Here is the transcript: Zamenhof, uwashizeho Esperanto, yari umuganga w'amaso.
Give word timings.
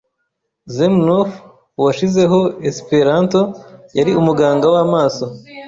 Zamenhof, 0.75 1.29
uwashizeho 1.79 2.39
Esperanto, 2.69 3.41
yari 3.97 4.11
umuganga 4.21 4.65
w'amaso. 4.73 5.25